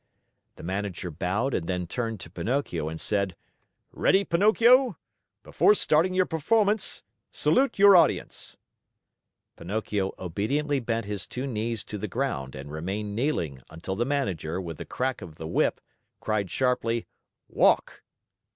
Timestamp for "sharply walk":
16.49-18.01